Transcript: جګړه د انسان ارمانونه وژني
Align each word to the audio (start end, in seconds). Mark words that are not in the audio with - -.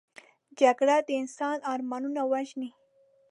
جګړه 0.59 0.95
د 1.07 1.09
انسان 1.21 1.57
ارمانونه 1.73 2.21
وژني 2.31 2.69